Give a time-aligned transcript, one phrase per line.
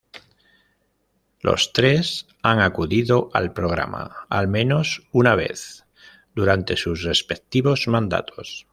[1.41, 5.85] Los tres han acudido al programa, al menos una vez,
[6.33, 8.65] durante sus respectivos mandatos.